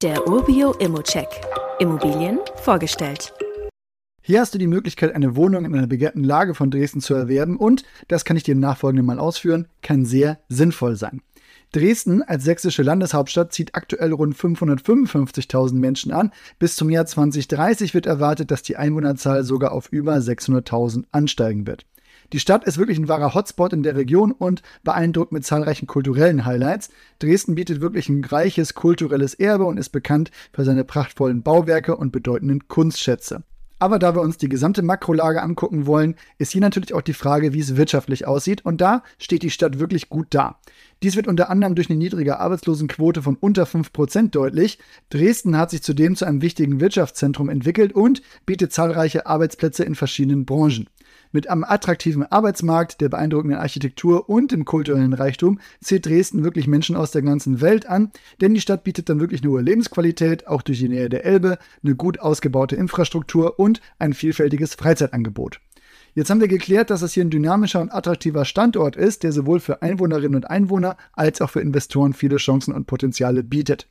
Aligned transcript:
Der 0.00 0.28
Urbio 0.28 0.74
Immocheck. 0.74 1.26
Immobilien 1.80 2.38
vorgestellt. 2.62 3.32
Hier 4.22 4.40
hast 4.40 4.54
du 4.54 4.58
die 4.58 4.68
Möglichkeit, 4.68 5.12
eine 5.12 5.34
Wohnung 5.34 5.64
in 5.64 5.74
einer 5.74 5.88
begehrten 5.88 6.22
Lage 6.22 6.54
von 6.54 6.70
Dresden 6.70 7.00
zu 7.00 7.14
erwerben 7.14 7.56
und, 7.56 7.82
das 8.06 8.24
kann 8.24 8.36
ich 8.36 8.44
dir 8.44 8.52
im 8.52 8.60
Nachfolgenden 8.60 9.04
mal 9.04 9.18
ausführen, 9.18 9.66
kann 9.82 10.04
sehr 10.04 10.38
sinnvoll 10.48 10.94
sein. 10.94 11.20
Dresden 11.72 12.22
als 12.22 12.44
sächsische 12.44 12.84
Landeshauptstadt 12.84 13.52
zieht 13.52 13.74
aktuell 13.74 14.12
rund 14.12 14.36
555.000 14.36 15.74
Menschen 15.74 16.12
an. 16.12 16.30
Bis 16.60 16.76
zum 16.76 16.90
Jahr 16.90 17.06
2030 17.06 17.92
wird 17.92 18.06
erwartet, 18.06 18.52
dass 18.52 18.62
die 18.62 18.76
Einwohnerzahl 18.76 19.42
sogar 19.42 19.72
auf 19.72 19.88
über 19.90 20.14
600.000 20.14 21.06
ansteigen 21.10 21.66
wird. 21.66 21.86
Die 22.34 22.40
Stadt 22.40 22.64
ist 22.64 22.76
wirklich 22.76 22.98
ein 22.98 23.08
wahrer 23.08 23.32
Hotspot 23.32 23.72
in 23.72 23.82
der 23.82 23.96
Region 23.96 24.32
und 24.32 24.60
beeindruckt 24.84 25.32
mit 25.32 25.46
zahlreichen 25.46 25.86
kulturellen 25.86 26.44
Highlights. 26.44 26.90
Dresden 27.20 27.54
bietet 27.54 27.80
wirklich 27.80 28.10
ein 28.10 28.22
reiches 28.22 28.74
kulturelles 28.74 29.32
Erbe 29.32 29.64
und 29.64 29.78
ist 29.78 29.90
bekannt 29.90 30.30
für 30.52 30.64
seine 30.64 30.84
prachtvollen 30.84 31.42
Bauwerke 31.42 31.96
und 31.96 32.12
bedeutenden 32.12 32.68
Kunstschätze. 32.68 33.44
Aber 33.80 33.98
da 33.98 34.14
wir 34.14 34.22
uns 34.22 34.36
die 34.36 34.48
gesamte 34.48 34.82
Makrolage 34.82 35.40
angucken 35.40 35.86
wollen, 35.86 36.16
ist 36.36 36.50
hier 36.52 36.60
natürlich 36.60 36.94
auch 36.94 37.00
die 37.00 37.14
Frage, 37.14 37.52
wie 37.52 37.60
es 37.60 37.76
wirtschaftlich 37.76 38.26
aussieht. 38.26 38.64
Und 38.64 38.80
da 38.80 39.04
steht 39.18 39.42
die 39.42 39.50
Stadt 39.50 39.78
wirklich 39.78 40.08
gut 40.08 40.26
da. 40.30 40.58
Dies 41.02 41.14
wird 41.14 41.28
unter 41.28 41.48
anderem 41.48 41.76
durch 41.76 41.88
eine 41.88 41.98
niedrige 41.98 42.40
Arbeitslosenquote 42.40 43.22
von 43.22 43.36
unter 43.36 43.64
5% 43.64 44.30
deutlich. 44.30 44.80
Dresden 45.10 45.56
hat 45.56 45.70
sich 45.70 45.82
zudem 45.82 46.16
zu 46.16 46.24
einem 46.24 46.42
wichtigen 46.42 46.80
Wirtschaftszentrum 46.80 47.48
entwickelt 47.48 47.92
und 47.92 48.20
bietet 48.46 48.72
zahlreiche 48.72 49.26
Arbeitsplätze 49.26 49.84
in 49.84 49.94
verschiedenen 49.94 50.44
Branchen. 50.44 50.88
Mit 51.30 51.50
einem 51.50 51.64
attraktiven 51.64 52.24
Arbeitsmarkt, 52.24 53.00
der 53.00 53.10
beeindruckenden 53.10 53.58
Architektur 53.58 54.28
und 54.28 54.52
dem 54.52 54.64
kulturellen 54.64 55.12
Reichtum 55.12 55.60
zählt 55.82 56.06
Dresden 56.06 56.42
wirklich 56.42 56.66
Menschen 56.66 56.96
aus 56.96 57.10
der 57.10 57.22
ganzen 57.22 57.60
Welt 57.60 57.86
an, 57.86 58.10
denn 58.40 58.54
die 58.54 58.60
Stadt 58.60 58.84
bietet 58.84 59.08
dann 59.08 59.20
wirklich 59.20 59.42
eine 59.42 59.50
hohe 59.50 59.62
Lebensqualität, 59.62 60.46
auch 60.46 60.62
durch 60.62 60.78
die 60.78 60.88
Nähe 60.88 61.08
der 61.08 61.24
Elbe, 61.24 61.58
eine 61.84 61.94
gut 61.94 62.18
ausgebaute 62.20 62.76
Infrastruktur 62.76 63.58
und 63.58 63.80
ein 63.98 64.14
vielfältiges 64.14 64.74
Freizeitangebot. 64.74 65.60
Jetzt 66.18 66.30
haben 66.30 66.40
wir 66.40 66.48
geklärt, 66.48 66.90
dass 66.90 67.02
es 67.02 67.12
hier 67.12 67.24
ein 67.24 67.30
dynamischer 67.30 67.80
und 67.80 67.94
attraktiver 67.94 68.44
Standort 68.44 68.96
ist, 68.96 69.22
der 69.22 69.30
sowohl 69.30 69.60
für 69.60 69.82
Einwohnerinnen 69.82 70.34
und 70.34 70.50
Einwohner 70.50 70.96
als 71.12 71.40
auch 71.40 71.50
für 71.50 71.60
Investoren 71.60 72.12
viele 72.12 72.38
Chancen 72.38 72.74
und 72.74 72.88
Potenziale 72.88 73.44
bietet. 73.44 73.86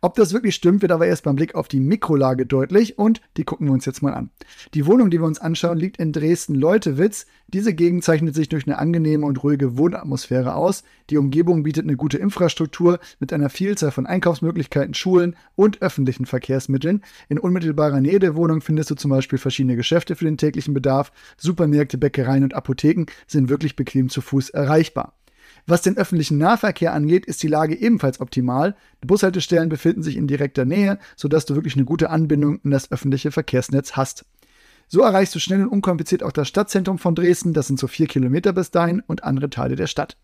Ob 0.00 0.14
das 0.14 0.32
wirklich 0.32 0.54
stimmt, 0.54 0.82
wird 0.82 0.92
aber 0.92 1.08
erst 1.08 1.24
beim 1.24 1.34
Blick 1.34 1.56
auf 1.56 1.66
die 1.66 1.80
Mikrolage 1.80 2.46
deutlich 2.46 2.98
und 2.98 3.20
die 3.36 3.42
gucken 3.42 3.66
wir 3.66 3.72
uns 3.72 3.84
jetzt 3.84 4.00
mal 4.00 4.14
an. 4.14 4.30
Die 4.74 4.86
Wohnung, 4.86 5.10
die 5.10 5.20
wir 5.20 5.26
uns 5.26 5.40
anschauen, 5.40 5.76
liegt 5.76 5.96
in 5.96 6.12
Dresden-Leutewitz. 6.12 7.26
Diese 7.48 7.74
Gegend 7.74 8.04
zeichnet 8.04 8.34
sich 8.34 8.48
durch 8.48 8.66
eine 8.66 8.78
angenehme 8.78 9.26
und 9.26 9.42
ruhige 9.42 9.76
Wohnatmosphäre 9.76 10.54
aus. 10.54 10.84
Die 11.10 11.18
Umgebung 11.18 11.64
bietet 11.64 11.84
eine 11.84 11.96
gute 11.96 12.16
Infrastruktur 12.16 12.98
mit 13.18 13.32
einer 13.32 13.50
Vielzahl 13.50 13.90
von 13.90 14.06
Einkaufsmöglichkeiten, 14.06 14.94
Schulen 14.94 15.36
und 15.56 15.82
öffentlichen 15.82 16.26
Verkehrsmitteln. 16.26 17.02
In 17.28 17.38
unmittelbarer 17.38 18.00
Nähe 18.00 18.20
der 18.20 18.36
Wohnung 18.36 18.60
findest 18.60 18.90
du 18.90 18.94
zum 18.94 19.10
Beispiel 19.10 19.38
verschiedene 19.38 19.76
Geschäfte 19.76 20.16
für 20.16 20.24
den 20.24 20.38
täglichen 20.38 20.74
Bedarf. 20.74 21.12
Supermärkte, 21.72 21.96
Bäckereien 21.96 22.44
und 22.44 22.54
Apotheken 22.54 23.06
sind 23.26 23.48
wirklich 23.48 23.76
bequem 23.76 24.10
zu 24.10 24.20
Fuß 24.20 24.50
erreichbar. 24.50 25.14
Was 25.66 25.80
den 25.80 25.96
öffentlichen 25.96 26.36
Nahverkehr 26.36 26.92
angeht, 26.92 27.24
ist 27.24 27.42
die 27.42 27.48
Lage 27.48 27.74
ebenfalls 27.74 28.20
optimal. 28.20 28.76
Die 29.02 29.06
Bushaltestellen 29.06 29.70
befinden 29.70 30.02
sich 30.02 30.16
in 30.16 30.26
direkter 30.26 30.66
Nähe, 30.66 30.98
sodass 31.16 31.46
du 31.46 31.54
wirklich 31.54 31.76
eine 31.76 31.86
gute 31.86 32.10
Anbindung 32.10 32.60
in 32.62 32.72
das 32.72 32.92
öffentliche 32.92 33.30
Verkehrsnetz 33.30 33.92
hast. 33.92 34.26
So 34.86 35.00
erreichst 35.00 35.34
du 35.34 35.38
schnell 35.38 35.62
und 35.62 35.68
unkompliziert 35.68 36.22
auch 36.22 36.32
das 36.32 36.48
Stadtzentrum 36.48 36.98
von 36.98 37.14
Dresden, 37.14 37.54
das 37.54 37.68
sind 37.68 37.78
so 37.78 37.86
vier 37.86 38.06
Kilometer 38.06 38.52
bis 38.52 38.70
dahin, 38.70 39.02
und 39.06 39.24
andere 39.24 39.48
Teile 39.48 39.76
der 39.76 39.86
Stadt. 39.86 40.18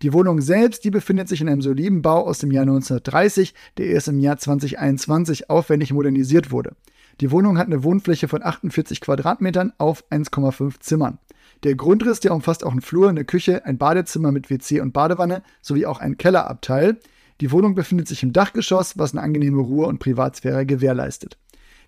Die 0.00 0.12
Wohnung 0.14 0.40
selbst, 0.40 0.84
die 0.84 0.90
befindet 0.90 1.28
sich 1.28 1.42
in 1.42 1.48
einem 1.48 1.60
soliden 1.60 2.00
Bau 2.00 2.26
aus 2.26 2.38
dem 2.38 2.50
Jahr 2.50 2.62
1930, 2.62 3.52
der 3.76 3.86
erst 3.86 4.08
im 4.08 4.18
Jahr 4.18 4.38
2021 4.38 5.50
aufwendig 5.50 5.92
modernisiert 5.92 6.50
wurde. 6.50 6.74
Die 7.20 7.30
Wohnung 7.30 7.58
hat 7.58 7.66
eine 7.66 7.84
Wohnfläche 7.84 8.28
von 8.28 8.42
48 8.42 9.00
Quadratmetern 9.00 9.72
auf 9.78 10.04
1,5 10.10 10.80
Zimmern. 10.80 11.18
Der 11.62 11.76
Grundriss, 11.76 12.20
der 12.20 12.34
umfasst 12.34 12.64
auch 12.64 12.72
einen 12.72 12.80
Flur, 12.80 13.08
eine 13.08 13.24
Küche, 13.24 13.64
ein 13.64 13.78
Badezimmer 13.78 14.32
mit 14.32 14.50
WC 14.50 14.80
und 14.80 14.92
Badewanne 14.92 15.42
sowie 15.62 15.86
auch 15.86 16.00
einen 16.00 16.18
Kellerabteil. 16.18 16.98
Die 17.40 17.52
Wohnung 17.52 17.74
befindet 17.74 18.08
sich 18.08 18.22
im 18.22 18.32
Dachgeschoss, 18.32 18.98
was 18.98 19.12
eine 19.12 19.22
angenehme 19.22 19.62
Ruhe 19.62 19.86
und 19.86 19.98
Privatsphäre 19.98 20.66
gewährleistet. 20.66 21.38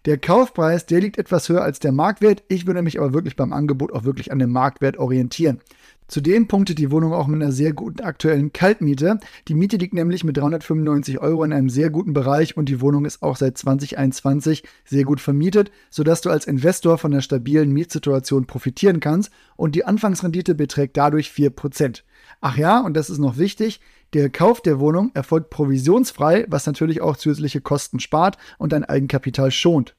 Der 0.04 0.18
Kaufpreis, 0.18 0.86
der 0.86 1.00
liegt 1.00 1.18
etwas 1.18 1.48
höher 1.48 1.62
als 1.62 1.80
der 1.80 1.90
Marktwert. 1.90 2.44
Ich 2.46 2.66
würde 2.66 2.82
mich 2.82 2.98
aber 2.98 3.12
wirklich 3.12 3.34
beim 3.34 3.52
Angebot 3.52 3.92
auch 3.92 4.04
wirklich 4.04 4.30
an 4.30 4.38
dem 4.38 4.52
Marktwert 4.52 4.98
orientieren. 4.98 5.60
Zudem 6.08 6.46
punktet 6.46 6.78
die 6.78 6.90
Wohnung 6.92 7.12
auch 7.12 7.26
mit 7.26 7.42
einer 7.42 7.50
sehr 7.50 7.72
guten 7.72 8.00
aktuellen 8.00 8.52
Kaltmiete. 8.52 9.18
Die 9.48 9.54
Miete 9.54 9.76
liegt 9.76 9.92
nämlich 9.92 10.22
mit 10.22 10.36
395 10.36 11.18
Euro 11.18 11.42
in 11.42 11.52
einem 11.52 11.68
sehr 11.68 11.90
guten 11.90 12.12
Bereich 12.12 12.56
und 12.56 12.68
die 12.68 12.80
Wohnung 12.80 13.04
ist 13.04 13.22
auch 13.22 13.36
seit 13.36 13.58
2021 13.58 14.62
sehr 14.84 15.04
gut 15.04 15.20
vermietet, 15.20 15.72
sodass 15.90 16.20
du 16.20 16.30
als 16.30 16.46
Investor 16.46 16.98
von 16.98 17.12
einer 17.12 17.22
stabilen 17.22 17.72
Mietsituation 17.72 18.46
profitieren 18.46 19.00
kannst 19.00 19.30
und 19.56 19.74
die 19.74 19.84
Anfangsrendite 19.84 20.54
beträgt 20.54 20.96
dadurch 20.96 21.30
4%. 21.30 22.02
Ach 22.40 22.56
ja, 22.56 22.80
und 22.80 22.94
das 22.94 23.10
ist 23.10 23.18
noch 23.18 23.36
wichtig, 23.36 23.80
der 24.12 24.30
Kauf 24.30 24.60
der 24.60 24.78
Wohnung 24.78 25.10
erfolgt 25.14 25.50
provisionsfrei, 25.50 26.46
was 26.48 26.66
natürlich 26.66 27.00
auch 27.00 27.16
zusätzliche 27.16 27.60
Kosten 27.60 27.98
spart 27.98 28.38
und 28.58 28.72
dein 28.72 28.84
Eigenkapital 28.84 29.50
schont. 29.50 29.96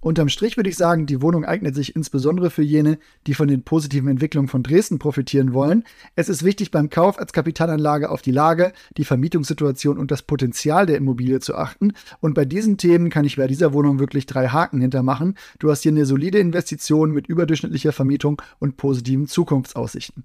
Unterm 0.00 0.28
Strich 0.28 0.56
würde 0.56 0.70
ich 0.70 0.76
sagen, 0.76 1.06
die 1.06 1.22
Wohnung 1.22 1.44
eignet 1.44 1.74
sich 1.74 1.96
insbesondere 1.96 2.50
für 2.50 2.62
jene, 2.62 2.98
die 3.26 3.34
von 3.34 3.48
den 3.48 3.62
positiven 3.62 4.08
Entwicklungen 4.08 4.48
von 4.48 4.62
Dresden 4.62 4.98
profitieren 4.98 5.52
wollen. 5.52 5.84
Es 6.14 6.28
ist 6.28 6.44
wichtig 6.44 6.70
beim 6.70 6.90
Kauf 6.90 7.18
als 7.18 7.32
Kapitalanlage 7.32 8.10
auf 8.10 8.22
die 8.22 8.30
Lage, 8.30 8.72
die 8.96 9.04
Vermietungssituation 9.04 9.98
und 9.98 10.10
das 10.10 10.22
Potenzial 10.22 10.86
der 10.86 10.96
Immobilie 10.96 11.40
zu 11.40 11.56
achten. 11.56 11.92
Und 12.20 12.34
bei 12.34 12.44
diesen 12.44 12.76
Themen 12.76 13.10
kann 13.10 13.24
ich 13.24 13.36
bei 13.36 13.46
dieser 13.46 13.72
Wohnung 13.72 13.98
wirklich 13.98 14.26
drei 14.26 14.48
Haken 14.48 14.80
hintermachen. 14.80 15.34
Du 15.58 15.70
hast 15.70 15.82
hier 15.82 15.92
eine 15.92 16.06
solide 16.06 16.38
Investition 16.38 17.10
mit 17.10 17.26
überdurchschnittlicher 17.26 17.92
Vermietung 17.92 18.40
und 18.58 18.76
positiven 18.76 19.26
Zukunftsaussichten. 19.26 20.24